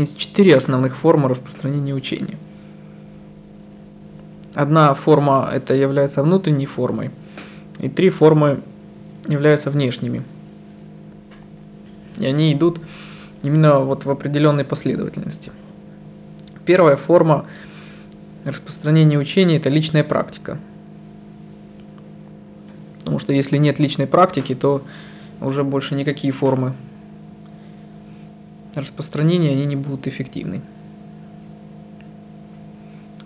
[0.00, 2.36] есть четыре основных формы распространения учения.
[4.54, 7.10] Одна форма это является внутренней формой,
[7.78, 8.60] и три формы
[9.28, 10.22] являются внешними.
[12.18, 12.80] И они идут
[13.42, 15.52] именно вот в определенной последовательности.
[16.66, 17.46] Первая форма
[18.44, 20.58] распространения учения– это личная практика.
[22.98, 24.82] Потому что если нет личной практики, то
[25.40, 26.74] уже больше никакие формы
[28.74, 30.62] распространения они не будут эффективны.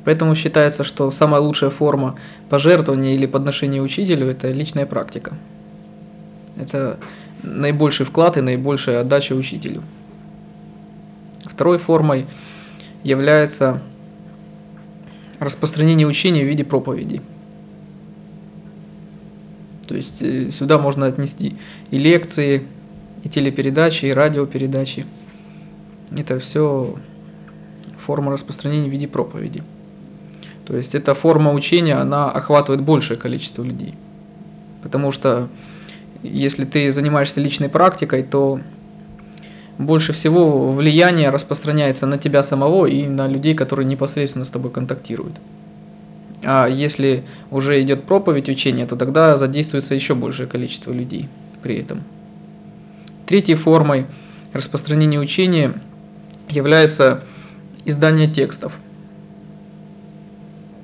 [0.04, 2.18] Поэтому считается, что самая лучшая форма
[2.50, 5.34] пожертвования или подношения учителю– это личная практика.
[6.56, 6.98] Это
[7.42, 9.82] наибольший вклад и наибольшая отдача учителю.
[11.44, 12.26] Второй формой
[13.02, 13.80] является
[15.38, 17.20] распространение учения в виде проповедей.
[19.86, 21.56] То есть э, сюда можно отнести
[21.90, 22.66] и лекции,
[23.22, 25.06] и телепередачи, и радиопередачи.
[26.10, 26.96] Это все
[28.04, 29.62] форма распространения в виде проповеди.
[30.66, 33.94] То есть эта форма учения, она охватывает большее количество людей.
[34.82, 35.48] Потому что
[36.22, 38.60] если ты занимаешься личной практикой, то
[39.78, 45.34] больше всего влияние распространяется на тебя самого и на людей, которые непосредственно с тобой контактируют.
[46.42, 51.28] А если уже идет проповедь учения, то тогда задействуется еще большее количество людей
[51.62, 52.02] при этом.
[53.26, 54.06] Третьей формой
[54.52, 55.74] распространения учения
[56.48, 57.22] является
[57.84, 58.72] издание текстов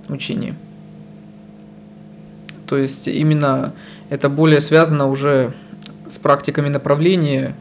[0.08, 0.54] учения.
[2.66, 3.72] То есть именно
[4.10, 5.52] это более связано уже
[6.08, 7.54] с практиками направления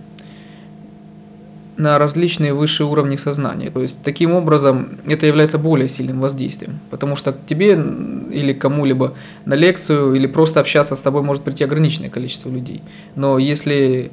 [1.77, 3.71] на различные высшие уровни сознания.
[3.71, 9.15] То есть таким образом это является более сильным воздействием, потому что к тебе или кому-либо
[9.45, 12.81] на лекцию или просто общаться с тобой может прийти ограниченное количество людей.
[13.15, 14.11] Но если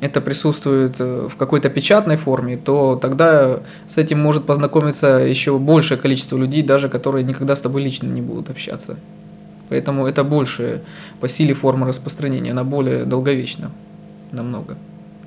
[0.00, 5.98] это присутствует э, в какой-то печатной форме, то тогда с этим может познакомиться еще большее
[5.98, 8.96] количество людей, даже которые никогда с тобой лично не будут общаться.
[9.68, 10.82] Поэтому это больше
[11.20, 13.70] по силе форма распространения, она более долговечна
[14.32, 14.76] намного.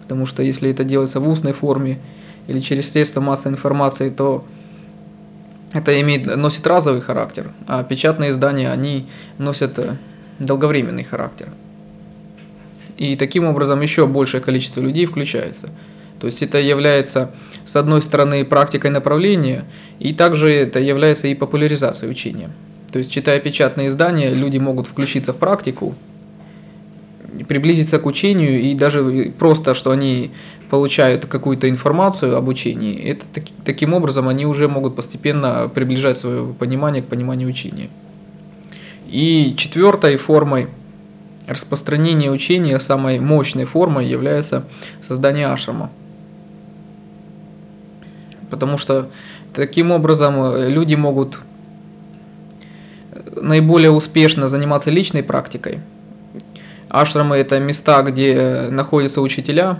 [0.02, 2.00] Потому что если это делается в устной форме
[2.48, 4.46] или через средства массовой информации, то
[5.74, 9.08] это имеет, носит разовый характер, а печатные издания, они
[9.38, 9.96] носят э,
[10.40, 11.50] долговременный характер.
[13.02, 15.72] И таким образом еще большее количество людей включается.
[16.20, 17.32] То есть это является,
[17.66, 19.66] с одной стороны, практикой направления,
[19.98, 22.52] и также это является и популяризацией учения.
[22.92, 25.96] То есть, читая печатные издания, люди могут включиться в практику,
[27.48, 30.30] приблизиться к учению, и даже просто, что они
[30.70, 36.54] получают какую-то информацию об учении, это таки, таким образом они уже могут постепенно приближать свое
[36.54, 37.90] понимание к пониманию учения.
[39.10, 40.68] И четвертой формой
[41.48, 44.64] распространения учения, самой мощной формой является
[45.02, 45.90] создание ашрама.
[48.50, 49.10] Потому что
[49.54, 51.40] таким образом люди могут
[53.36, 55.80] наиболее успешно заниматься личной практикой.
[56.90, 59.80] Ашрамы– это места, где находятся учителя,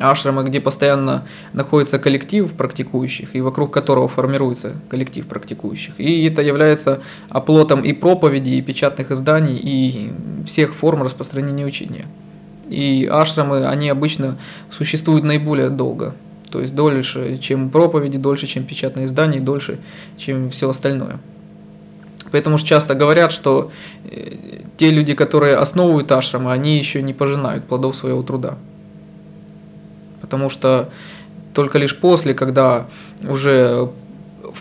[0.00, 5.94] ашрамы, где постоянно находится коллектив практикующих, и вокруг которого формируется коллектив практикующих.
[5.98, 10.12] И это является оплотом и проповедей, и печатных изданий, и
[10.46, 12.06] всех форм распространения учения.
[12.68, 14.38] И ашрамы, они обычно
[14.70, 16.14] существуют наиболее долго.
[16.50, 19.78] То есть дольше, чем проповеди, дольше, чем печатные издания, дольше,
[20.16, 21.20] чем все остальное.
[22.32, 23.70] Поэтому же часто говорят, что
[24.04, 28.58] э, те люди, которые основывают ашрамы, они еще не пожинают плодов своего труда.
[30.30, 30.90] Потому что
[31.54, 32.86] только лишь после, когда
[33.28, 33.90] уже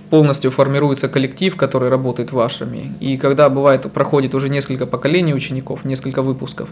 [0.10, 5.86] полностью формируется коллектив, который работает в ашраме, и когда бывает проходит уже несколько поколений учеников,
[5.86, 6.70] несколько выпусков,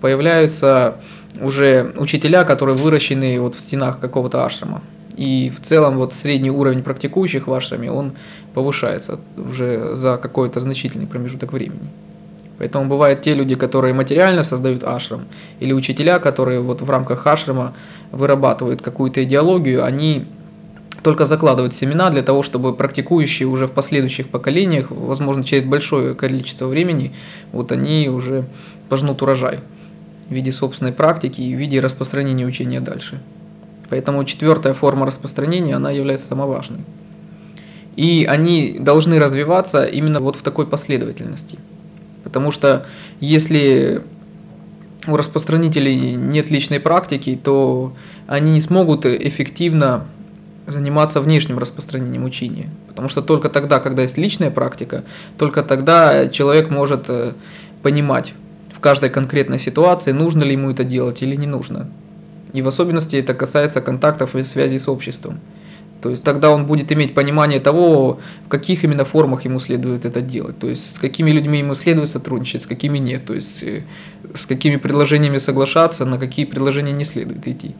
[0.00, 0.96] появляются
[1.40, 4.82] уже учителя, которые выращены вот в стенах какого-то ашрама.
[5.16, 8.14] И в целом вот средний уровень практикующих в ашраме, он
[8.52, 11.88] повышается уже за какой-то значительный промежуток времени.
[12.60, 15.24] Поэтому бывают те люди, которые материально создают ашрам,
[15.60, 17.72] или учителя, которые вот в рамках ашрама
[18.12, 20.26] вырабатывают какую-то идеологию, они
[21.02, 26.66] только закладывают семена для того, чтобы практикующие уже в последующих поколениях, возможно, через большое количество
[26.66, 27.14] времени,
[27.50, 28.44] вот они уже
[28.90, 29.60] пожнут урожай
[30.28, 33.22] в виде собственной практики и в виде распространения учения дальше.
[33.88, 36.80] Поэтому четвертая форма распространения, она является самой важной.
[37.96, 41.58] И они должны развиваться именно вот в такой последовательности.
[42.24, 42.86] Потому что
[43.20, 44.02] если
[45.06, 47.94] у распространителей нет личной практики, то
[48.26, 50.06] они не смогут эффективно
[50.66, 52.70] заниматься внешним распространением учения.
[52.88, 55.04] Потому что только тогда, когда есть личная практика,
[55.38, 57.32] только тогда человек может э,
[57.82, 58.34] понимать
[58.74, 61.88] в каждой конкретной ситуации, нужно ли ему это делать или не нужно.
[62.52, 65.40] И в особенности это касается контактов и связей с обществом.
[66.00, 70.22] То есть тогда он будет иметь понимание того, в каких именно формах ему следует это
[70.22, 70.58] делать.
[70.58, 73.26] То есть с какими людьми ему следует сотрудничать, с какими нет.
[73.26, 73.84] То есть э,
[74.34, 77.74] с какими предложениями соглашаться, на какие предложения не следует идти.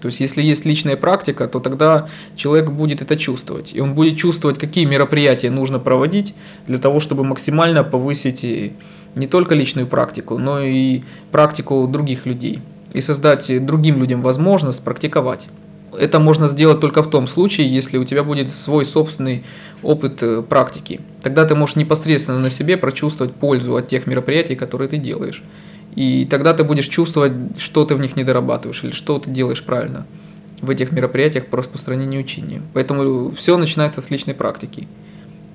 [0.00, 3.72] То есть если есть личная практика, то тогда человек будет это чувствовать.
[3.74, 6.34] И он будет чувствовать, какие мероприятия нужно проводить
[6.66, 8.44] для того, чтобы максимально повысить
[9.14, 12.60] не только личную практику, но и практику других людей.
[12.92, 15.48] И создать другим людям возможность практиковать.
[15.96, 19.44] Это можно сделать только в том случае, если у тебя будет свой собственный
[19.82, 21.00] опыт э, практики.
[21.22, 25.42] Тогда ты можешь непосредственно на себе прочувствовать пользу от тех мероприятий, которые ты делаешь.
[25.94, 29.64] И тогда ты будешь чувствовать, что ты в них не дорабатываешь или что ты делаешь
[29.64, 30.06] правильно
[30.60, 32.62] в этих мероприятиях по распространению учения.
[32.74, 34.88] Поэтому все начинается с личной практики.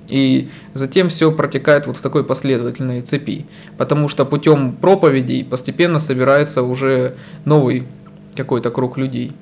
[0.08, 3.46] И затем все протекает вот в такой последовательной цепи.
[3.78, 7.86] Потому что путем проповедей постепенно собирается уже новый
[8.36, 9.32] какой-то круг людей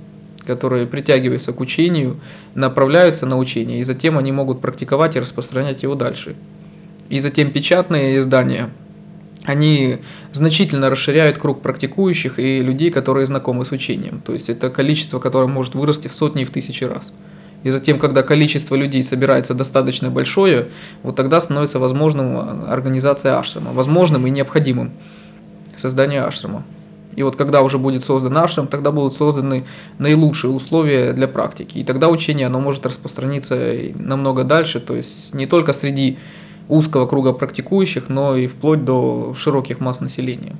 [0.46, 2.20] которые притягиваются к учению,
[2.54, 6.36] направляются на учение, и затем они могут практиковать и распространять его дальше.
[7.08, 8.70] И затем печатные издания,
[9.44, 9.98] они
[10.32, 14.22] значительно расширяют круг практикующих и людей, которые знакомы с учением.
[14.24, 17.12] То есть это количество, которое может вырасти в сотни и в тысячи раз.
[17.64, 20.68] И затем, когда количество людей собирается достаточно большое,
[21.02, 24.92] вот тогда становится возможным организация ашрама, возможным и необходимым
[25.76, 26.64] создание ашрама.
[27.14, 29.64] И вот когда уже будет создан ашрам, тогда будут созданы
[29.98, 31.78] наилучшие условия для практики.
[31.78, 36.18] И тогда учение оно может распространиться намного дальше, то есть не только среди
[36.68, 40.56] узкого круга практикующих, но и вплоть до широких масс населения.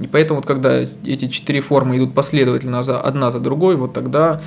[0.00, 4.40] И поэтому вот когда эти четыре формы идут последовательно одна за другой, вот тогда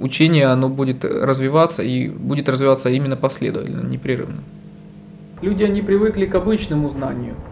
[0.00, 4.38] учение оно будет развиваться и будет развиваться именно последовательно, непрерывно.
[5.42, 7.34] Люди, они привыкли к обычному знанию–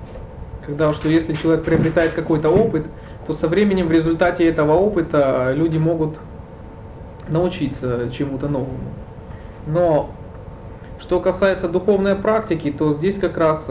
[0.68, 2.84] когда что если человек приобретает какой-то опыт,
[3.26, 6.16] то со временем в результате этого опыта люди могут
[7.26, 8.92] научиться чему-то новому.
[9.66, 10.10] Но
[11.00, 13.66] что касается духовной практики, то здесь как раз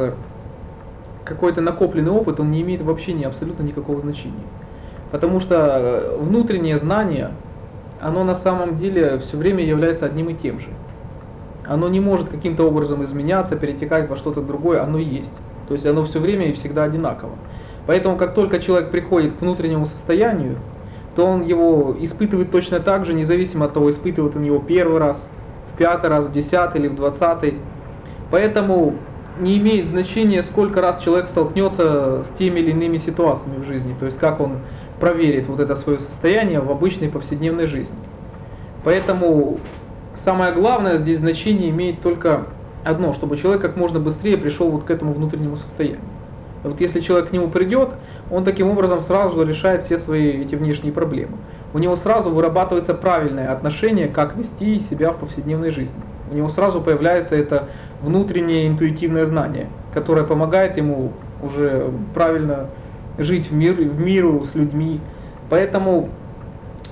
[1.24, 4.48] какой-то накопленный опыт, он не имеет вообще ни абсолютно никакого значения.
[5.12, 7.30] Потому что э, внутреннее знание,
[8.02, 10.70] оно на самом деле все время является одним и тем же.
[11.64, 15.36] Оно не может каким-то образом изменяться, перетекать во что-то другое, оно есть.
[15.68, 17.32] То есть оно все время и всегда одинаково.
[17.86, 20.58] Поэтому как только человек приходит к внутреннему состоянию,
[21.16, 25.28] то он его испытывает точно так же, независимо от того, испытывает он его первый раз,
[25.74, 27.56] в пятый раз, в десятый или в двадцатый.
[28.30, 28.96] Поэтому
[29.40, 34.06] не имеет значения, сколько раз человек столкнется с теми или иными ситуациями в жизни, то
[34.06, 34.58] есть как он
[35.00, 37.96] проверит вот это свое состояние в обычной повседневной жизни.
[38.84, 39.60] Поэтому
[40.16, 42.46] самое главное здесь значение имеет только
[42.88, 46.02] одно, чтобы человек как можно быстрее пришел вот к этому внутреннему состоянию.
[46.64, 47.90] Вот если человек к нему придет,
[48.32, 51.38] он таким образом сразу решает все свои эти внешние проблемы.
[51.74, 56.02] У него сразу вырабатывается правильное отношение, как вести себя в повседневной жизни.
[56.32, 57.70] У него сразу появляется это
[58.02, 62.70] внутреннее интуитивное знание, которое помогает ему уже правильно
[63.18, 65.00] жить в, мир, в миру с людьми.
[65.50, 66.10] Поэтому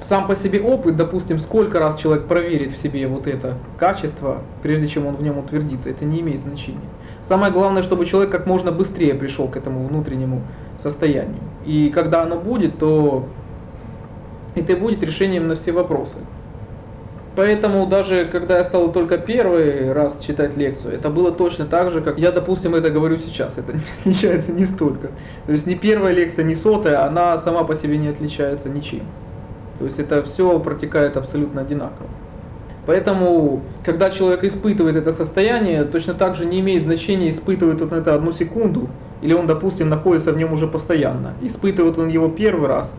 [0.07, 4.87] сам по себе опыт, допустим, сколько раз человек проверит в себе вот это качество, прежде
[4.87, 6.79] чем он в нем утвердится, это не имеет значения.
[7.21, 10.41] Самое главное, чтобы человек как можно быстрее пришел к этому внутреннему
[10.77, 11.41] состоянию.
[11.65, 13.27] И когда оно будет, то
[14.53, 16.17] это будет решением на все вопросы.
[17.35, 22.01] Поэтому даже когда я стал только первый раз читать лекцию, это было точно так же,
[22.01, 23.57] как я, допустим, это говорю сейчас.
[23.57, 25.09] Это не отличается не столько.
[25.47, 29.01] То есть не первая лекция, не сотая, она сама по себе не отличается ничем.
[29.79, 32.07] То есть это все протекает абсолютно одинаково.
[32.85, 38.13] Поэтому, когда человек испытывает это состояние, точно так же не имеет значения, испытывает он это
[38.13, 38.89] одну секунду,
[39.21, 41.33] или он, допустим, находится в нем уже постоянно.
[41.41, 42.95] Испытывает он его первый раз,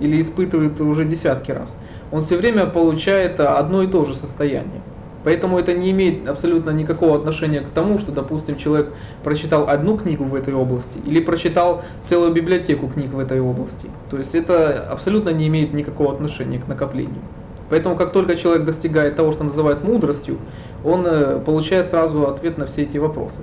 [0.00, 1.76] или испытывает уже десятки раз.
[2.10, 4.82] Он все время получает одно и то же состояние.
[5.24, 10.24] Поэтому это не имеет абсолютно никакого отношения к тому, что, допустим, человек прочитал одну книгу
[10.24, 13.88] в этой области или прочитал целую библиотеку книг в этой области.
[14.10, 17.22] То есть это абсолютно не имеет никакого отношения к накоплению.
[17.70, 20.38] Поэтому как только человек достигает того, что называют мудростью,
[20.84, 23.40] он э, получает сразу ответ на все эти вопросы.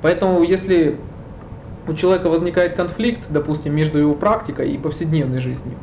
[0.00, 0.96] Поэтому если
[1.88, 5.76] у человека возникает конфликт, допустим, между его практикой и повседневной жизнью,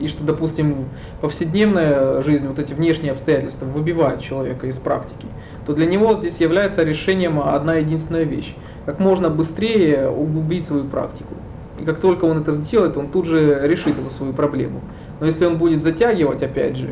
[0.00, 0.86] и что, допустим,
[1.20, 5.26] повседневная жизнь, вот эти внешние обстоятельства выбивают человека из практики,
[5.66, 8.54] то для него здесь является решением одна единственная вещь.
[8.86, 11.34] Как можно быстрее углубить свою практику.
[11.78, 14.80] И как только он это сделает, он тут же решит эту свою проблему.
[15.20, 16.88] Но если он будет затягивать, опять же,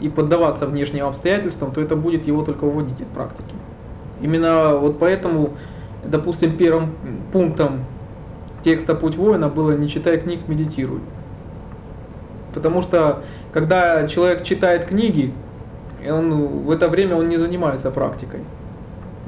[0.00, 3.54] и поддаваться внешним обстоятельствам, то это будет его только выводить от практики.
[4.20, 5.54] Именно вот поэтому,
[6.04, 6.92] допустим, первым
[7.32, 7.84] пунктом
[8.62, 11.00] текста «Путь воина» было «Не читай книг, медитируй».
[12.56, 13.22] Потому что,
[13.52, 15.30] когда человек читает книги,
[16.08, 18.40] он в это время он не занимается практикой.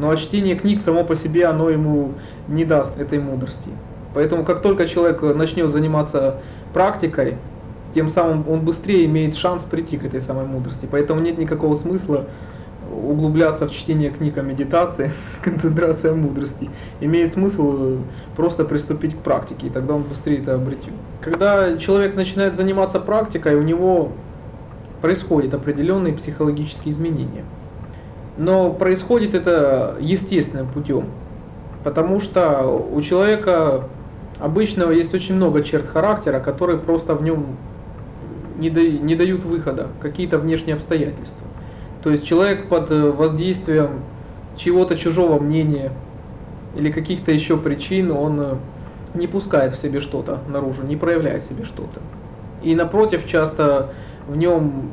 [0.00, 2.14] А чтение книг само по себе, оно ему
[2.49, 3.68] не даст этой мудрости.
[4.14, 6.40] Поэтому как только человек начнет заниматься
[6.73, 7.37] практикой,
[7.94, 10.88] тем самым он быстрее имеет шанс прийти к этой самой мудрости.
[10.90, 12.25] Поэтому нет никакого смысла
[12.99, 15.12] углубляться в чтение книг о медитации,
[15.43, 16.71] концентрация мудрости.
[17.00, 17.99] Имеет смысл
[18.37, 20.93] просто приступить к практике, и тогда он быстрее это обретет.
[21.21, 24.12] Когда человек начинает заниматься практикой, у него
[25.00, 27.45] происходят определенные психологические изменения.
[28.37, 31.07] Но происходит это естественным путем,
[31.83, 32.62] потому что
[32.93, 33.88] у человека
[34.38, 37.57] обычного есть очень много черт характера, которые просто в нем
[38.59, 41.48] не дают выхода, какие-то внешние обстоятельства.
[42.02, 44.02] То есть человек под э, воздействием
[44.57, 45.93] чего-то чужого мнения
[46.76, 48.55] или каких-то еще причин, он э,
[49.14, 52.00] не пускает в себе что-то наружу, не проявляет в себе что-то.
[52.62, 53.90] И напротив, часто
[54.28, 54.90] в нем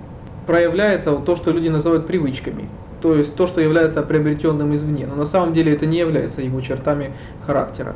[0.47, 2.69] проявляется то, что люди называют привычками.
[3.01, 5.05] То есть то, что является приобретенным извне.
[5.05, 7.11] Но на самом деле это не является его чертами
[7.45, 7.95] характера.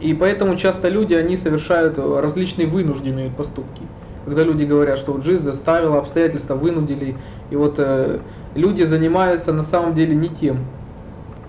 [0.00, 3.82] И поэтому часто люди, они совершают различные вынужденные поступки.
[4.24, 7.16] Когда люди говорят, что вот жизнь заставила, обстоятельства вынудили,
[7.50, 8.20] и вот э,
[8.54, 10.58] люди занимаются на самом деле не тем,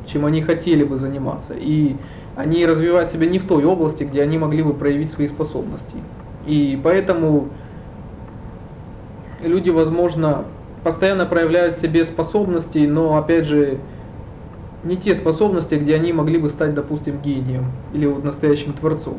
[0.08, 1.54] чем они хотели бы заниматься.
[1.54, 1.96] И
[2.36, 5.98] они развивают себя не в той области, где они могли бы проявить свои способности.
[6.48, 7.50] И поэтому
[9.44, 10.46] люди, возможно,
[10.84, 13.78] постоянно проявляют в себе способности, но опять же
[14.84, 19.18] не те способности, где они могли бы стать, допустим, гением или вот настоящим творцом.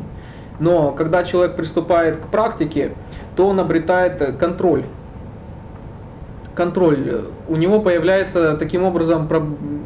[0.61, 2.92] Но когда человек приступает к практике,
[3.37, 4.84] то он обретает контроль.
[6.54, 7.25] Контроль.
[7.49, 9.28] У него появляется таким образом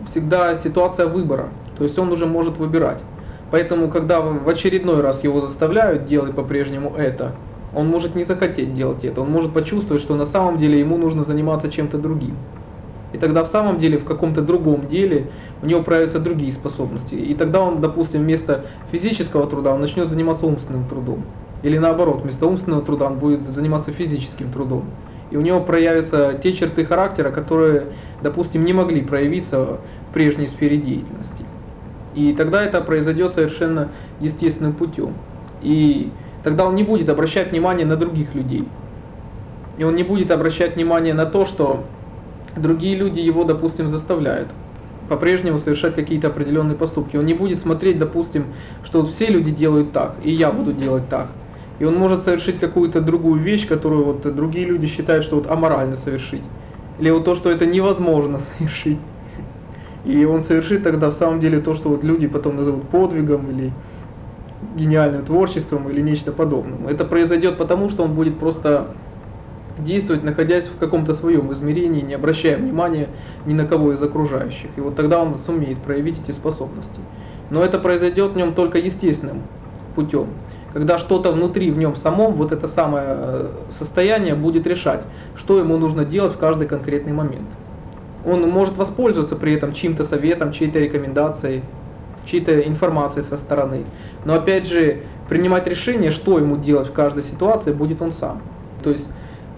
[0.08, 1.48] всегда ситуация выбора.
[1.76, 3.02] То есть он уже может выбирать.
[3.50, 7.32] Поэтому, когда в очередной раз его заставляют делать по-прежнему это,
[7.75, 11.22] он может не захотеть делать это, он может почувствовать, что на самом деле ему нужно
[11.22, 12.37] заниматься чем-то другим.
[13.12, 15.28] И тогда в самом деле в каком-то другом деле
[15.62, 17.14] у него проявятся другие способности.
[17.14, 21.24] И тогда он, допустим, вместо физического труда он начнет заниматься умственным трудом.
[21.62, 24.84] Или наоборот, вместо умственного труда он будет заниматься физическим трудом.
[25.30, 27.86] И у него проявятся те черты характера, которые,
[28.22, 31.44] допустим, не могли проявиться в прежней сфере деятельности.
[32.14, 35.14] И тогда это произойдет совершенно естественным путем.
[35.60, 36.12] И
[36.42, 38.66] тогда он не будет обращать внимание на других людей.
[39.76, 41.84] И он не будет обращать внимание на то, что
[42.60, 44.48] другие люди его, допустим, заставляют
[45.08, 47.16] по-прежнему совершать какие-то определенные поступки.
[47.16, 48.44] Он не будет смотреть, допустим,
[48.84, 51.28] что все люди делают так, и я буду делать так.
[51.78, 55.96] И он может совершить какую-то другую вещь, которую вот другие люди считают, что вот аморально
[55.96, 56.42] совершить.
[56.98, 58.98] Или вот то, что это невозможно совершить.
[60.04, 63.72] И он совершит тогда в самом деле то, что вот люди потом назовут подвигом или
[64.76, 66.90] гениальным творчеством или нечто подобное.
[66.90, 68.88] Это произойдет потому, что он будет просто
[69.78, 73.08] действовать, находясь в каком-то своем измерении, не обращая внимания
[73.47, 74.70] ни на кого из окружающих.
[74.76, 77.00] И вот тогда он сумеет проявить эти способности.
[77.50, 79.42] Но это произойдет в нем только естественным
[79.94, 80.28] путем.
[80.73, 85.04] Когда что-то внутри в нем самом, вот это самое э, состояние будет решать,
[85.35, 87.49] что ему нужно делать в каждый конкретный момент.
[88.26, 91.62] Он может воспользоваться при этом чьим-то советом, чьей-то рекомендацией,
[92.26, 93.87] чьей-то информацией со стороны.
[94.25, 98.42] Но опять же, принимать решение, что ему делать в каждой ситуации, будет он сам.
[98.82, 99.08] То есть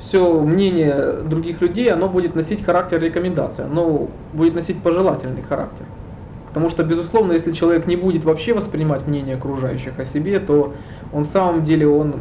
[0.00, 5.85] все мнение других людей, оно будет носить характер рекомендации, оно будет носить пожелательный характер.
[6.49, 10.75] Потому что, безусловно, если человек не будет вообще воспринимать мнение окружающих о себе, то
[11.12, 12.16] он в самом деле он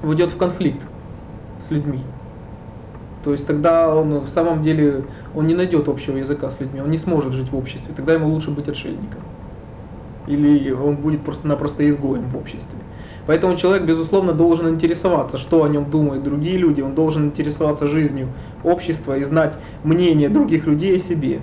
[0.00, 0.80] войдет в конфликт
[1.66, 2.00] с людьми.
[3.24, 6.90] То есть тогда он в самом деле он не найдет общего языка с людьми, он
[6.90, 9.20] не сможет жить в обществе, тогда ему лучше быть отшельником.
[10.28, 12.77] Или он будет просто-напросто изгоем в обществе.
[13.28, 18.28] Поэтому человек, безусловно, должен интересоваться, что о нем думают другие люди, он должен интересоваться жизнью
[18.64, 19.52] общества и знать
[19.84, 21.40] мнение других людей о себе.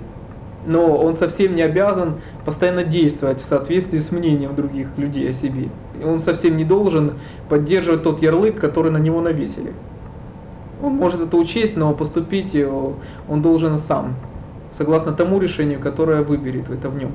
[0.66, 2.14] Но он совсем не обязан
[2.44, 5.68] постоянно действовать в соответствии с мнением других людей о себе.
[6.04, 7.12] Он совсем не должен
[7.48, 9.72] поддерживать тот ярлык, который на него навесили.
[10.82, 12.52] Он может это учесть, но поступить
[13.28, 14.16] он должен сам,
[14.72, 17.12] согласно тому решению, которое выберет это в нем.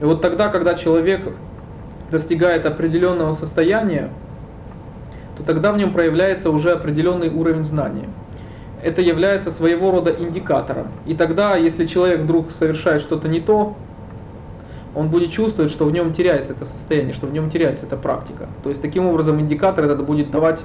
[0.00, 1.34] И вот тогда, когда человек
[2.10, 4.10] достигает определенного состояния,
[5.36, 8.08] то тогда в нем проявляется уже определенный уровень знания.
[8.82, 10.88] Это является своего рода индикатором.
[11.06, 13.76] И тогда, если человек вдруг совершает что-то не то,
[14.94, 18.48] он будет чувствовать, что в нем теряется это состояние, что в нем теряется эта практика.
[18.62, 20.60] То есть таким образом индикатор этот будет давать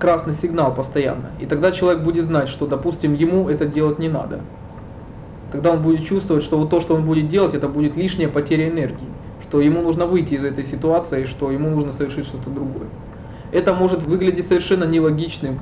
[0.00, 1.30] красный сигнал постоянно.
[1.38, 4.40] И тогда человек будет знать, что, допустим, ему это делать не надо.
[5.52, 8.68] Тогда он будет чувствовать, что вот то, что он будет делать, это будет лишняя потеря
[8.68, 9.08] энергии
[9.48, 12.88] что ему нужно выйти из этой ситуации, что ему нужно совершить что-то другое.
[13.52, 15.60] Это может выглядеть совершенно нелогичным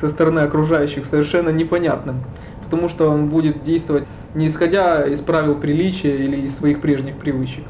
[0.00, 2.16] со стороны окружающих совершенно непонятным,
[2.64, 7.64] потому что он будет действовать не исходя из правил приличия или из своих прежних привычек,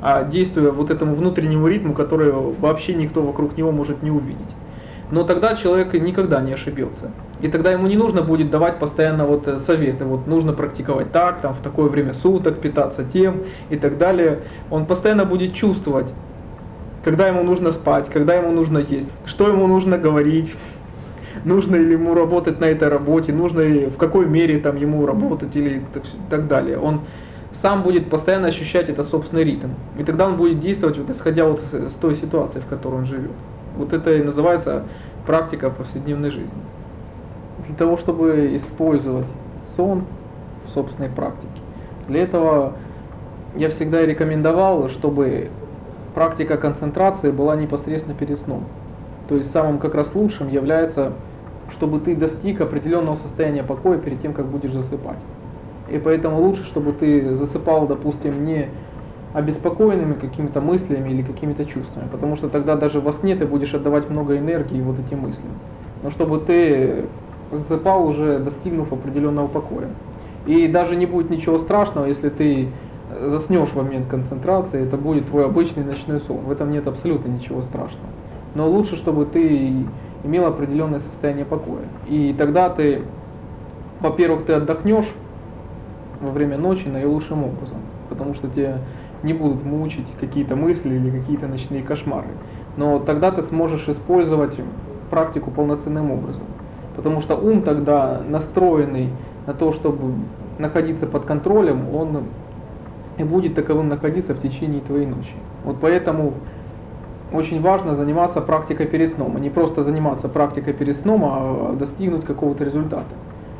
[0.00, 4.54] а действуя вот этому внутреннему ритму, который вообще никто вокруг него может не увидеть.
[5.10, 7.10] Но тогда человек никогда не ошибется.
[7.42, 11.40] И тогда ему не нужно будет давать постоянно вот э, советы, вот нужно практиковать так,
[11.40, 14.42] там в такое время суток, питаться тем и так далее.
[14.70, 16.12] Он постоянно будет чувствовать,
[17.04, 20.56] когда ему нужно спать, когда ему нужно есть, что ему нужно говорить,
[21.44, 25.56] нужно ли ему работать на этой работе, нужно ли в какой мере там ему работать
[25.56, 25.82] или
[26.30, 26.78] так далее.
[26.78, 27.00] Он
[27.50, 29.70] сам будет постоянно ощущать это собственный ритм.
[29.98, 33.32] И тогда он будет действовать вот исходя вот с той ситуации, в которой он живет.
[33.76, 34.84] Вот это и называется
[35.26, 36.62] практика повседневной жизни.
[37.66, 39.28] Для того, чтобы использовать
[39.64, 40.04] сон
[40.66, 41.48] в собственной практике,
[42.08, 42.74] для этого
[43.56, 45.50] я всегда рекомендовал, чтобы
[46.14, 48.64] практика концентрации была непосредственно перед сном.
[49.28, 51.12] То есть самым как раз лучшим является,
[51.70, 55.18] чтобы ты достиг определенного состояния покоя перед тем, как будешь засыпать.
[55.90, 58.68] И поэтому лучше, чтобы ты засыпал, допустим, не
[59.34, 64.10] обеспокоенными какими-то мыслями или какими-то чувствами, потому что тогда даже во сне ты будешь отдавать
[64.10, 65.52] много энергии вот этим мыслям.
[66.02, 67.06] Но чтобы ты
[67.52, 69.88] засыпал уже достигнув определенного покоя.
[70.46, 72.68] И даже не будет ничего страшного, если ты
[73.20, 76.38] заснешь в момент концентрации, это будет твой обычный ночной сон.
[76.38, 78.08] В этом нет абсолютно ничего страшного.
[78.54, 79.84] Но лучше, чтобы ты
[80.24, 81.84] имел определенное состояние покоя.
[82.08, 83.02] И тогда ты,
[84.00, 85.10] во-первых, ты отдохнешь
[86.20, 87.78] во время ночи наилучшим образом,
[88.08, 88.78] потому что тебе
[89.22, 92.28] не будут мучить какие-то мысли или какие-то ночные кошмары.
[92.76, 94.56] Но тогда ты сможешь использовать
[95.10, 96.44] практику полноценным образом.
[96.96, 99.08] Потому что ум тогда настроенный
[99.46, 100.14] на то, чтобы
[100.58, 102.24] находиться под контролем, он
[103.18, 105.34] и будет таковым находиться в течение твоей ночи.
[105.64, 106.34] Вот поэтому
[107.32, 112.24] очень важно заниматься практикой перед сном, а не просто заниматься практикой перед сном, а достигнуть
[112.24, 113.14] какого-то результата.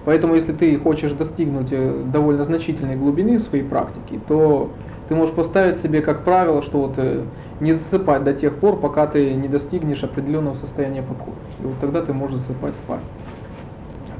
[0.05, 4.71] Поэтому если ты хочешь достигнуть э, довольно значительной глубины в своей практике, то
[5.13, 7.23] ты можешь поставить себе как правило, что вот э,
[7.61, 11.37] не засыпать до тех пор, пока ты не достигнешь определенного состояния покоя.
[11.61, 13.03] И вот тогда ты можешь засыпать спать.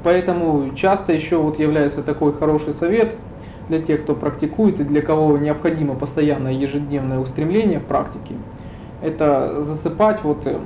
[0.03, 3.15] Поэтому часто еще вот является такой хороший совет
[3.69, 8.35] для тех, кто практикует и для кого необходимо постоянное ежедневное устремление в практике.
[9.01, 10.59] Это засыпать вот э,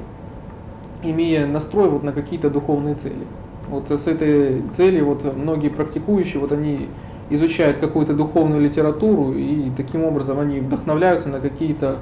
[1.04, 3.26] имея настрой вот на какие-то духовные цели.
[3.70, 6.90] Вот с этой цели вот многие практикующие вот они
[7.30, 11.98] изучают какую-то духовную литературу, и таким образом они вдохновляются на какие-то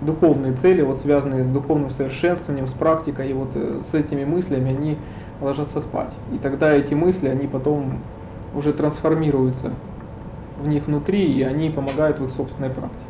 [0.00, 4.70] духовные цели, вот связанные с духовным совершенствованием, с практикой, и вот э, с этими мыслями
[4.70, 4.98] они
[5.40, 6.14] ложатся спать.
[6.32, 7.98] И тогда эти мысли, они потом
[8.54, 9.72] уже трансформируются
[10.60, 13.04] в них внутри, и они помогают в их собственной практике.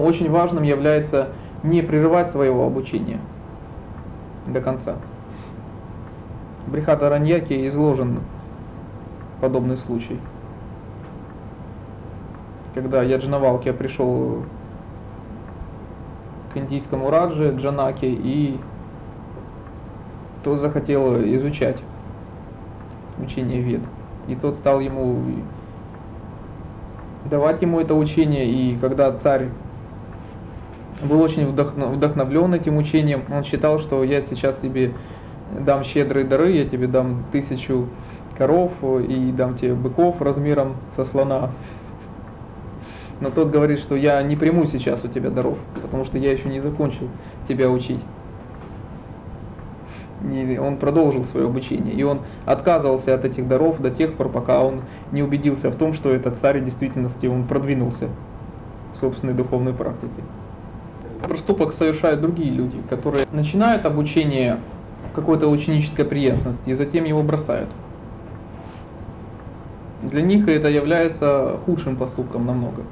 [0.00, 1.28] Очень важным является
[1.62, 3.20] не прерывать своего обучения
[4.46, 4.96] до конца.
[6.66, 8.20] Брихата Раньяке изложен
[9.40, 10.18] подобный случай
[12.74, 14.42] когда я Джанавалке пришел
[16.52, 18.58] к индийскому Раджи, Джанаке, и
[20.44, 21.78] тот захотел изучать
[23.18, 23.80] учение Вед.
[24.28, 25.16] И тот стал ему
[27.24, 29.48] давать ему это учение, и когда царь
[31.02, 34.92] был очень вдохновлен этим учением, он считал, что я сейчас тебе
[35.60, 37.88] дам щедрые дары, я тебе дам тысячу
[38.36, 41.50] коров и дам тебе быков размером со слона
[43.20, 46.48] но тот говорит, что я не приму сейчас у тебя даров, потому что я еще
[46.48, 47.08] не закончил
[47.48, 48.00] тебя учить.
[50.32, 54.62] И он продолжил свое обучение, и он отказывался от этих даров до тех пор, пока
[54.64, 58.08] он не убедился в том, что этот царь в действительности он продвинулся
[58.94, 60.22] в собственной духовной практике.
[61.22, 64.58] Проступок совершают другие люди, которые начинают обучение
[65.12, 67.70] в какой-то ученической преемственности и затем его бросают.
[70.02, 72.82] Для них это является худшим поступком намного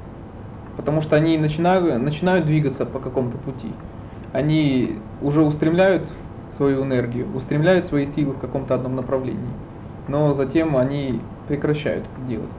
[0.77, 3.73] потому что они начинают, начинают двигаться по какому-то пути.
[4.31, 6.07] Они уже устремляют
[6.55, 9.49] свою энергию, устремляют свои силы в каком-то одном направлении,
[10.07, 12.49] но затем они прекращают это делать.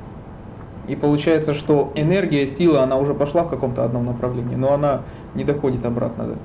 [0.89, 5.03] И получается, что энергия, сила, она уже пошла в каком-то одном направлении, но она
[5.35, 6.37] не доходит обратно.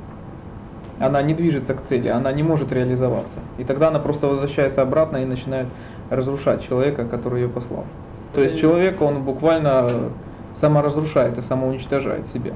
[1.00, 3.40] Она не движется к цели, она не может реализоваться.
[3.58, 5.68] И тогда она просто возвращается обратно и начинает
[6.10, 7.86] разрушать человека, который ее послал.
[8.34, 10.10] То есть человек, он буквально
[10.56, 12.54] саморазрушает и самоуничтожает себя.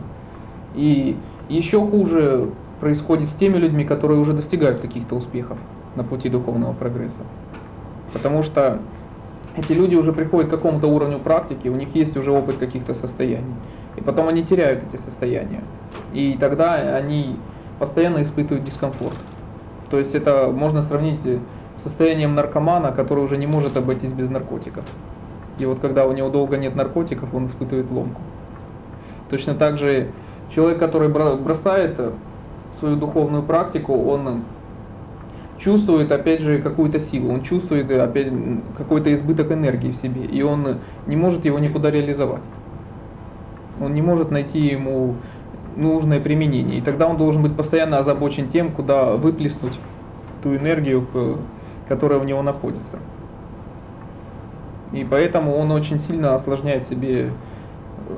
[0.75, 1.17] И
[1.49, 5.57] еще хуже происходит с теми людьми, которые уже достигают каких-то успехов
[5.95, 7.23] на пути духовного прогресса.
[8.13, 8.79] Потому что
[9.55, 13.55] эти люди уже приходят к какому-то уровню практики, у них есть уже опыт каких-то состояний.
[13.95, 15.63] И потом они теряют эти состояния.
[16.13, 17.37] И тогда они
[17.79, 19.17] постоянно испытывают дискомфорт.
[19.89, 21.19] То есть это можно сравнить
[21.83, 24.83] состоянием наркомана, который уже не может обойтись без наркотиков.
[25.59, 28.21] И вот когда у него долго нет наркотиков, он испытывает ломку.
[29.29, 30.09] Точно так же
[30.53, 31.99] человек, который бросает
[32.79, 34.43] свою духовную практику, он
[35.57, 38.31] чувствует опять же какую-то силу, он чувствует опять
[38.77, 42.43] какой-то избыток энергии в себе, и он не может его никуда реализовать.
[43.81, 45.15] Он не может найти ему
[45.75, 46.79] нужное применение.
[46.79, 49.79] И тогда он должен быть постоянно озабочен тем, куда выплеснуть
[50.41, 51.05] ту энергию,
[51.87, 52.97] которая у него находится.
[54.91, 57.31] И поэтому он очень сильно осложняет себе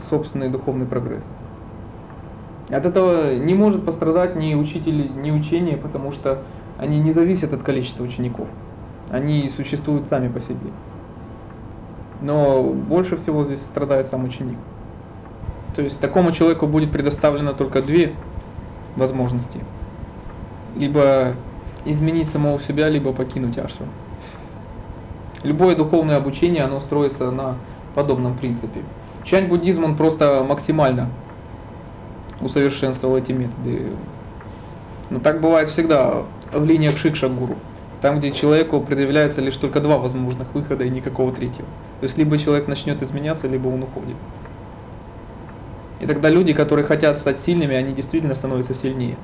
[0.09, 1.31] собственный духовный прогресс.
[2.69, 6.43] От этого не может пострадать ни учитель, ни учение, потому что
[6.77, 8.47] они не зависят от количества учеников.
[9.09, 10.71] Они существуют сами по себе.
[12.21, 14.57] Но больше всего здесь страдает сам ученик.
[15.75, 18.13] То есть такому человеку будет предоставлено только две
[18.95, 19.59] возможности.
[20.75, 21.33] Либо
[21.85, 23.87] изменить самого себя, либо покинуть ашрам.
[25.43, 27.55] Любое духовное обучение, оно строится на
[27.95, 28.83] подобном принципе.
[29.23, 31.09] Чань-буддизм, он просто максимально
[32.41, 33.91] усовершенствовал эти методы.
[35.09, 36.23] Но так бывает всегда
[36.53, 37.55] в линиях шикша-гуру.
[38.01, 41.67] Там, где человеку предъявляется лишь только два возможных выхода и никакого третьего.
[41.99, 44.15] То есть либо человек начнет изменяться, либо он уходит.
[45.99, 49.17] И тогда люди, которые хотят стать сильными, они действительно становятся сильнее.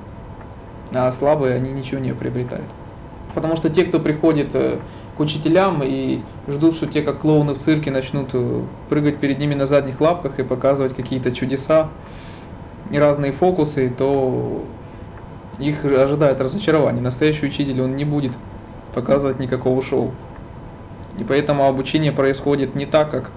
[0.92, 2.66] А слабые, они ничего не приобретают.
[3.34, 4.78] Потому что те, кто приходит э,
[5.16, 9.54] к учителям и ждут, что те, как клоуны в цирке, начнут э, прыгать перед ними
[9.54, 11.88] на задних лапках и показывать какие-то чудеса
[12.90, 14.64] и разные фокусы, то
[15.58, 17.02] их ожидает разочарование.
[17.02, 18.32] Настоящий учитель, он не будет
[18.94, 20.12] показывать никакого шоу.
[21.18, 23.30] И поэтому обучение происходит не так, как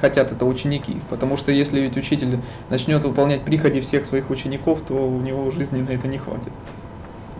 [0.00, 1.00] хотят это ученики.
[1.08, 5.80] Потому что если ведь учитель начнет выполнять приходи всех своих учеников, то у него жизни
[5.80, 6.52] на это не хватит.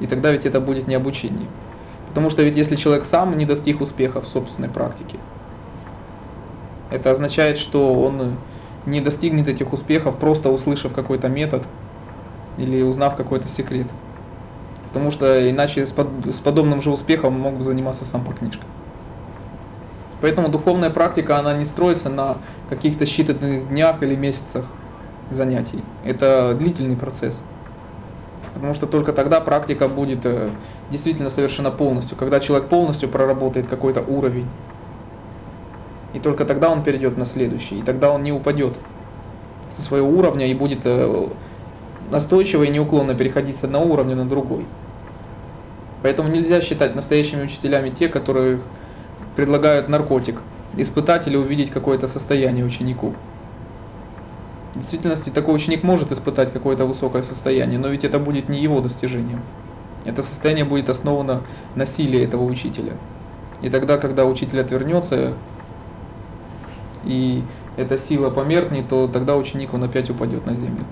[0.01, 1.49] И тогда ведь это будет не обучение.
[2.14, 5.18] Потому что ведь если человек сам не достиг успеха в собственной практике,
[6.88, 8.38] это означает, что он
[8.87, 11.64] не достигнет этих успехов, просто услышав какой-то метод
[12.57, 13.88] или узнав какой-то секрет.
[14.87, 18.68] Потому что иначе с, под, с подобным же успехом мог бы заниматься сам по книжкам.
[20.20, 22.38] Поэтому духовная практика, она не строится на
[22.70, 24.66] каких-то считанных днях или месяцах
[25.31, 25.83] занятий.
[26.05, 27.42] Это длительный процесс.
[28.55, 30.50] Потому что только тогда практика будет э,
[30.90, 34.49] действительно совершена полностью, когда человек полностью проработает какой-то уровень.
[36.12, 38.79] И только тогда он перейдет на следующий, и тогда он не упадет
[39.70, 41.29] со своего уровня и будет э,
[42.11, 44.64] настойчиво и неуклонно переходить с одного уровня на другой.
[46.03, 48.61] Поэтому нельзя считать настоящими учителями те, которые
[49.37, 50.42] предлагают наркотик,
[50.77, 53.14] испытать или увидеть какое-то состояние ученику.
[54.75, 58.81] В действительности такой ученик может испытать какое-то высокое состояние, но ведь это будет не его
[58.81, 59.40] достижением.
[60.05, 61.43] Это состояние будет основано
[61.75, 62.93] на силе этого учителя.
[63.62, 65.35] И тогда, когда учитель отвернется,
[67.05, 67.43] и
[67.77, 70.85] эта сила померкнет, то тогда ученик он опять упадет на землю.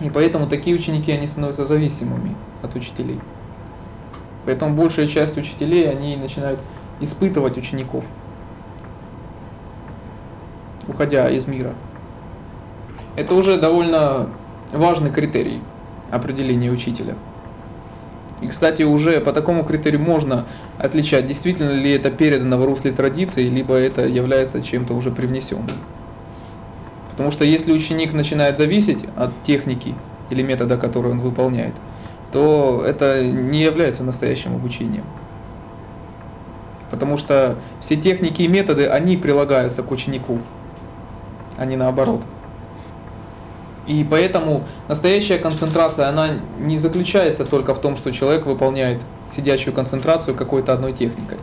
[0.00, 3.20] И поэтому такие ученики, они становятся зависимыми от учителей.
[4.46, 6.60] Поэтому большая часть учителей, они начинают
[7.00, 8.04] испытывать учеников,
[10.88, 11.74] уходя из мира.
[13.16, 14.28] Это уже довольно
[14.72, 15.60] важный критерий
[16.10, 17.16] определения учителя.
[18.42, 20.46] И, кстати, уже по такому критерию можно
[20.78, 25.76] отличать, действительно ли это передано в русле традиции, либо это является чем-то уже привнесенным.
[27.10, 29.94] Потому что если ученик начинает зависеть от техники
[30.30, 31.74] или метода, который он выполняет,
[32.32, 35.04] то это не является настоящим обучением.
[36.90, 40.38] Потому что все техники и методы, они прилагаются к ученику,
[41.56, 42.22] а не наоборот.
[43.86, 49.00] И поэтому настоящая концентрация, она не заключается только в том, что человек выполняет
[49.34, 51.38] сидящую концентрацию какой-то одной техникой.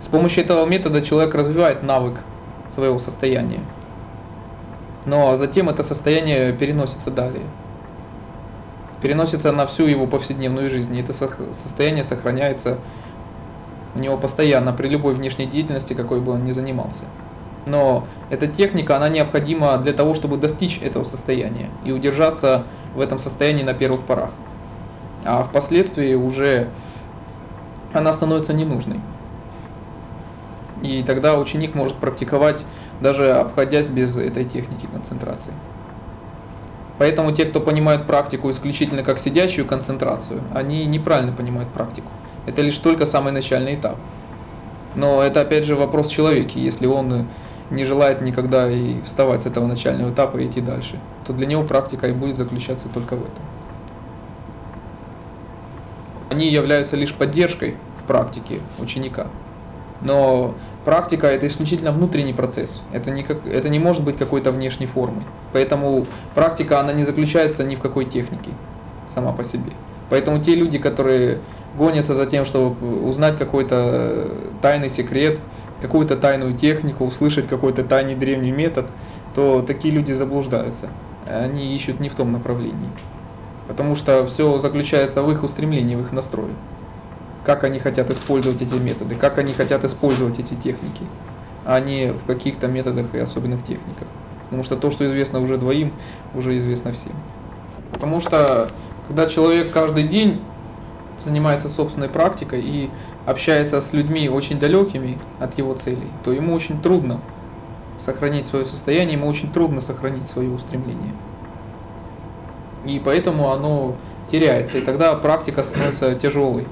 [0.00, 2.20] С помощью этого метода человек развивает навык
[2.68, 3.60] своего состояния.
[5.06, 7.46] Но затем это состояние переносится далее.
[9.00, 10.94] Переносится на всю его повседневную жизнь.
[10.96, 12.78] И это состояние сохраняется
[13.94, 17.04] у него постоянно при любой внешней деятельности, какой бы он ни занимался.
[17.66, 23.18] Но эта техника, она необходима для того, чтобы достичь этого состояния и удержаться в этом
[23.18, 24.30] состоянии на первых порах.
[25.24, 26.68] А впоследствии уже
[27.92, 29.00] она становится ненужной.
[30.82, 32.64] И тогда ученик может практиковать,
[33.00, 35.52] даже обходясь без этой техники концентрации.
[36.98, 42.10] Поэтому те, кто понимают практику исключительно как сидящую концентрацию, они неправильно понимают практику.
[42.46, 43.96] Это лишь только самый начальный этап.
[44.94, 46.58] Но это опять же вопрос человека.
[46.58, 47.28] Если он
[47.72, 51.64] не желает никогда и вставать с этого начального этапа и идти дальше, то для него
[51.64, 53.44] практика и будет заключаться только в этом.
[56.30, 59.26] Они являются лишь поддержкой в практике ученика.
[60.00, 60.54] Но
[60.84, 62.82] практика это исключительно внутренний процесс.
[62.92, 65.22] Это не, как, это не может быть какой-то внешней формой.
[65.52, 68.50] Поэтому практика она не заключается ни в какой технике
[69.06, 69.72] сама по себе.
[70.10, 71.38] Поэтому те люди, которые
[71.78, 74.28] гонятся за тем, чтобы узнать какой-то
[74.60, 75.38] тайный секрет,
[75.82, 78.90] какую-то тайную технику, услышать какой-то тайный древний метод,
[79.34, 80.88] то такие люди заблуждаются.
[81.26, 82.88] Они ищут не в том направлении.
[83.68, 86.52] Потому что все заключается в их устремлении, в их настрое.
[87.44, 91.02] Как они хотят использовать эти методы, как они хотят использовать эти техники,
[91.64, 94.08] а не в каких-то методах и особенных техниках.
[94.44, 95.92] Потому что то, что известно уже двоим,
[96.34, 97.14] уже известно всем.
[97.92, 98.70] Потому что
[99.08, 100.40] когда человек каждый день
[101.24, 102.90] занимается собственной практикой и
[103.24, 107.20] общается с людьми очень далекими от его целей, то ему очень трудно
[107.98, 111.14] сохранить свое состояние, ему очень трудно сохранить свое устремление.
[112.84, 113.96] И поэтому оно
[114.30, 114.78] теряется.
[114.78, 116.66] И тогда практика становится тяжелой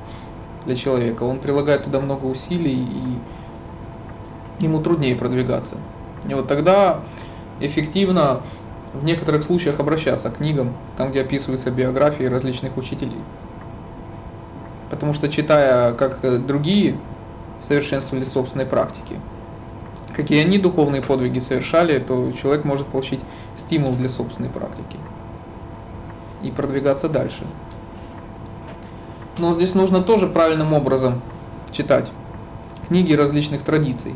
[0.65, 1.23] для человека.
[1.23, 3.19] Он прилагает туда много усилий, и
[4.59, 5.77] ему труднее продвигаться.
[6.29, 7.05] И вот тогда
[7.61, 8.43] эффективно
[8.93, 13.21] в некоторых случаях обращаться к книгам, там, где описываются биографии различных учителей.
[14.91, 16.97] Потому что читая, как другие
[17.61, 19.21] совершенствовали собственной практики,
[20.15, 23.21] какие они духовные подвиги совершали, то человек может получить
[23.57, 24.99] стимул для собственной практики
[26.43, 27.45] и продвигаться дальше.
[29.39, 31.23] Но здесь нужно тоже правильным образом
[31.71, 32.11] читать
[32.89, 34.15] книги различных традиций.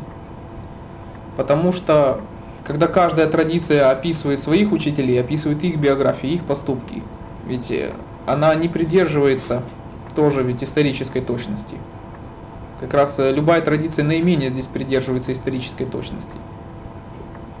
[1.37, 2.21] Потому что
[2.65, 7.03] когда каждая традиция описывает своих учителей, описывает их биографии, их поступки,
[7.47, 7.93] ведь э,
[8.25, 9.63] она не придерживается
[10.15, 11.75] тоже ведь исторической точности.
[12.79, 16.37] Как раз э, любая традиция наименее здесь придерживается исторической точности.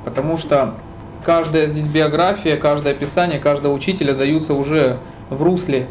[0.03, 0.75] Потому что
[1.23, 5.87] каждая здесь биография, каждое описание каждого учителя даются уже в русле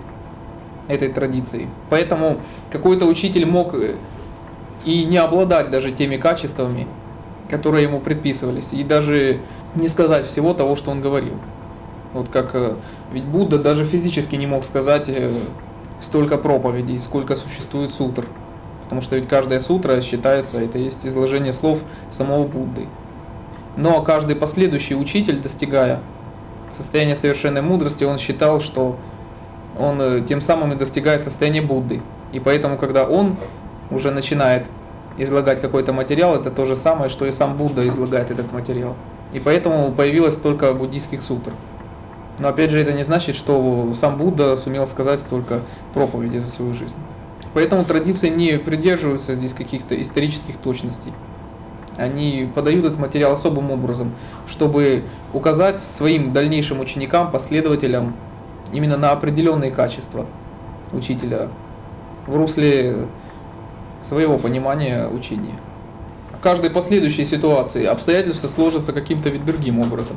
[0.88, 1.68] этой традиции.
[1.90, 2.38] Поэтому
[2.70, 3.96] какой-то учитель мог э,
[4.84, 6.86] и не обладать даже теми качествами,
[7.50, 9.40] которые ему предписывались, и даже
[9.74, 11.34] не сказать всего того, что он говорил.
[12.12, 12.74] Вот как э,
[13.12, 15.10] ведь Будда даже физически не мог сказать
[16.00, 18.26] столько проповедей, сколько существует сутр.
[18.84, 21.80] Потому что ведь каждая сутра считается, это есть изложение слов
[22.10, 22.86] самого Будды.
[23.76, 26.00] Но каждый последующий учитель, достигая
[26.70, 28.96] состояния совершенной мудрости, он считал, что
[29.78, 32.02] он э, тем самым и достигает состояния Будды.
[32.32, 33.36] И поэтому, когда он
[33.90, 34.68] уже начинает
[35.16, 38.94] излагать какой-то материал, это то же самое, что и сам Будда излагает этот материал.
[39.32, 41.52] И поэтому появилось столько буддийских сутр.
[42.38, 45.60] Но опять же, это не значит, что сам Будда сумел сказать столько
[45.92, 46.98] проповедей за свою жизнь.
[47.52, 51.12] Поэтому традиции не придерживаются здесь каких-то исторических точностей.
[51.96, 54.10] Они подают этот материал особым образом,
[54.48, 58.14] чтобы указать своим дальнейшим ученикам, последователям
[58.72, 60.26] именно на определенные качества
[60.92, 61.48] учителя
[62.26, 63.06] в русле
[64.02, 65.60] своего понимания учения.
[66.32, 70.16] В каждой последующей ситуации обстоятельства сложатся каким-то другим образом.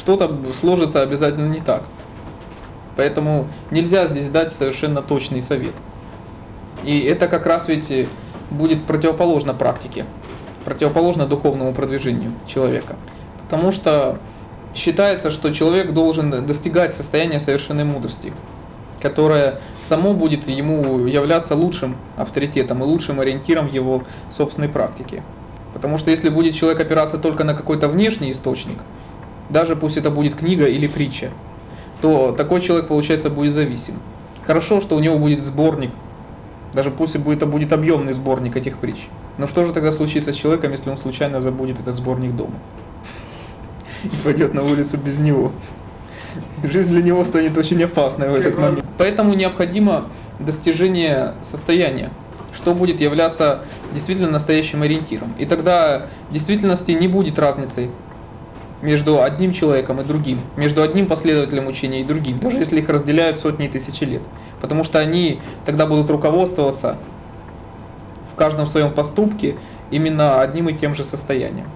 [0.00, 1.82] Что-то сложится обязательно не так.
[2.96, 5.74] Поэтому нельзя здесь дать совершенно точный совет.
[6.82, 8.08] И это как раз ведь
[8.50, 10.06] будет противоположно практике,
[10.64, 12.96] противоположно духовному продвижению человека.
[13.44, 14.18] Потому что
[14.74, 18.32] считается, что человек должен достигать состояния совершенной мудрости
[19.00, 25.22] которое само будет ему являться лучшим авторитетом и лучшим ориентиром его собственной практики.
[25.72, 28.76] Потому что если будет человек опираться только на какой-то внешний источник,
[29.50, 31.30] даже пусть это будет книга или притча,
[32.00, 33.94] то такой человек, получается, будет зависим.
[34.46, 35.90] Хорошо, что у него будет сборник,
[36.72, 39.08] даже пусть это будет объемный сборник этих притч.
[39.38, 42.54] Но что же тогда случится с человеком, если он случайно забудет этот сборник дома?
[44.04, 45.52] И пойдет на улицу без него.
[46.62, 48.84] Жизнь для него станет очень опасной в этот момент.
[48.98, 50.06] Поэтому необходимо
[50.38, 52.10] достижение состояния,
[52.52, 55.34] что будет являться действительно настоящим ориентиром.
[55.38, 57.90] И тогда в действительности не будет разницы
[58.82, 63.38] между одним человеком и другим, между одним последователем учения и другим, даже если их разделяют
[63.38, 64.22] сотни и тысячи лет.
[64.60, 66.96] Потому что они тогда будут руководствоваться
[68.32, 69.56] в каждом своем поступке
[69.90, 71.66] именно одним и тем же состоянием.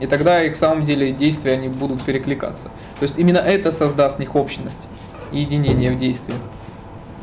[0.00, 2.68] И тогда их в самом деле действия они будут перекликаться.
[2.98, 4.88] То есть именно это создаст в них общность
[5.32, 6.40] и единение в действиях.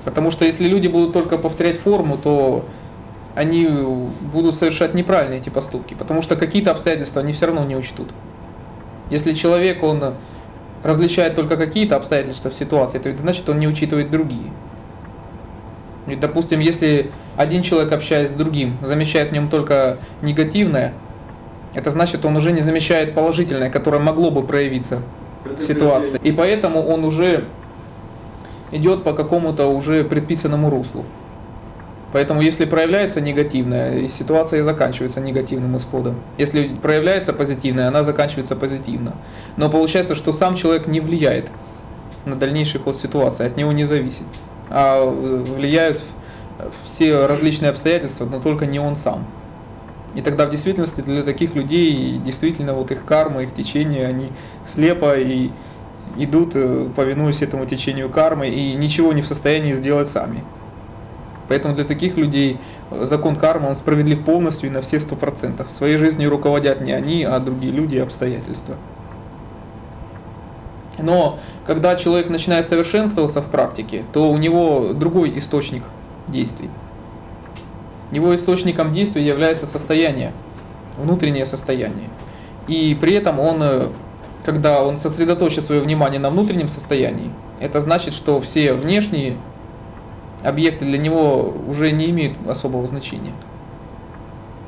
[0.04, 2.66] Потому что если люди будут только повторять форму, то
[3.36, 3.68] они
[4.34, 8.10] будут совершать неправильные эти поступки, потому что какие-то обстоятельства они все равно не учтут.
[9.12, 10.16] Если человек, он
[10.84, 14.50] различает только какие-то обстоятельства в ситуации, то это значит, он не учитывает другие.
[16.08, 20.94] И, допустим, если один человек, общаясь с другим, замечает в нем только негативное,
[21.74, 25.02] это значит, он уже не замечает положительное, которое могло бы проявиться
[25.46, 26.18] в ситуации.
[26.24, 27.46] И поэтому он уже
[28.72, 31.06] идет по какому-то уже предписанному руслу.
[32.14, 36.16] Поэтому если проявляется негативная, ситуация и заканчивается негативным исходом.
[36.38, 39.14] Если проявляется позитивная, она заканчивается позитивно.
[39.56, 41.50] Но получается, что сам человек не влияет
[42.26, 44.26] на дальнейший ход ситуации, от него не зависит.
[44.70, 46.02] А влияют
[46.84, 49.26] все различные обстоятельства, но только не он сам.
[50.14, 54.34] И тогда в действительности для таких людей действительно вот их карма, их течение, они
[54.66, 55.52] слепо и
[56.18, 60.44] идут, э, повинуясь этому течению кармы, и ничего не в состоянии сделать сами.
[61.52, 62.60] Поэтому для таких людей
[62.92, 65.70] э, закон кармы, он справедлив полностью и на все сто процентов.
[65.70, 68.76] Своей жизнью руководят не они, а другие люди и обстоятельства.
[70.98, 75.84] Но когда человек начинает совершенствоваться в практике, то у него другой источник
[76.30, 76.70] действий.
[78.14, 80.32] Его источником действия является состояние,
[80.98, 82.08] внутреннее состояние.
[82.70, 83.88] И при этом он, э,
[84.46, 89.36] когда он сосредоточит свое внимание на внутреннем состоянии, это значит, что все внешние
[90.44, 93.34] объекты для него уже не имеют особого значения.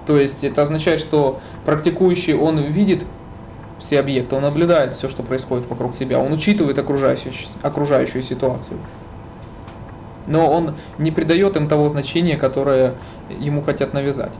[0.06, 3.06] То есть это означает, что практикующий, он видит
[3.80, 8.78] все объекты, он наблюдает все, что происходит вокруг себя, он учитывает окружающую, окружающую ситуацию.
[10.26, 12.96] Но он не придает им того значения, которое
[13.40, 14.34] ему хотят навязать.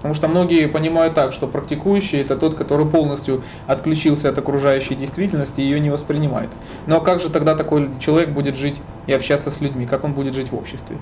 [0.00, 5.60] Потому что многие понимают так, что практикующий это тот, который полностью отключился от окружающей действительности
[5.60, 6.48] и ее не воспринимает.
[6.86, 10.34] Но как же тогда такой человек будет жить и общаться с людьми, как он будет
[10.34, 10.96] жить в обществе?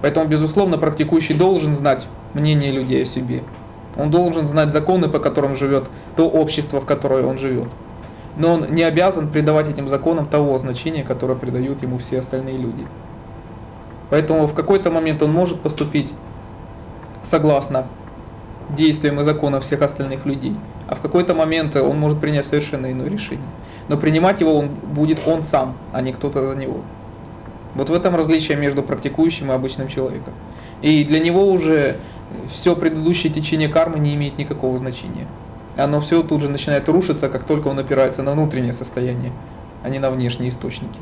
[0.00, 3.42] Поэтому, безусловно, практикующий должен знать мнение людей о себе.
[3.98, 5.84] Он должен знать законы, по которым живет
[6.16, 7.68] то общество, в которое он живет.
[8.36, 12.86] Но он не обязан придавать этим законам того значения, которое придают ему все остальные люди.
[14.08, 16.12] Поэтому в какой-то момент он может поступить
[17.22, 17.86] согласно
[18.76, 20.54] действиям и законам всех остальных людей.
[20.88, 23.46] А в какой-то момент он может принять совершенно иное решение.
[23.88, 26.80] Но принимать его он будет он сам, а не кто-то за него.
[27.74, 30.34] Вот в этом различие между практикующим и обычным человеком.
[30.82, 31.96] И для него уже
[32.50, 35.26] все предыдущее течение кармы не имеет никакого значения.
[35.76, 39.32] Оно все тут же начинает рушиться, как только он опирается на внутреннее состояние,
[39.82, 40.98] а не на внешние источники.